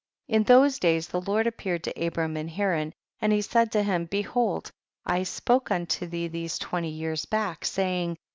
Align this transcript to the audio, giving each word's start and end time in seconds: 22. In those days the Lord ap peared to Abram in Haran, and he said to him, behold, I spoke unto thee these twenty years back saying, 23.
22. 0.29 0.35
In 0.39 0.43
those 0.45 0.79
days 0.79 1.07
the 1.09 1.21
Lord 1.21 1.45
ap 1.45 1.57
peared 1.57 1.83
to 1.83 1.93
Abram 2.03 2.35
in 2.35 2.47
Haran, 2.47 2.91
and 3.19 3.31
he 3.31 3.43
said 3.43 3.71
to 3.73 3.83
him, 3.83 4.05
behold, 4.05 4.71
I 5.05 5.21
spoke 5.21 5.69
unto 5.69 6.07
thee 6.07 6.27
these 6.27 6.57
twenty 6.57 6.89
years 6.89 7.25
back 7.25 7.63
saying, 7.65 8.15
23. 8.15 8.21